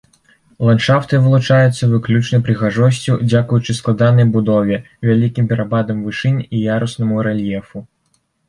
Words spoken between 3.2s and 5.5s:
дзякуючы складанай будове, вялікім